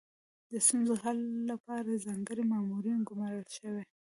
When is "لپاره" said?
1.51-2.01